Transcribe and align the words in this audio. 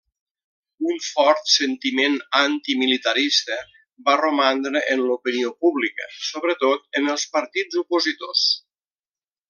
Un 0.91 1.01
fort 1.07 1.51
sentiment 1.55 2.17
antimilitarista 2.39 3.59
va 4.09 4.17
romandre 4.23 4.83
en 4.97 5.05
l'opinió 5.11 5.55
pública, 5.67 6.11
sobretot 6.31 7.03
en 7.03 7.15
els 7.17 7.31
partits 7.39 7.83
opositors. 7.85 8.49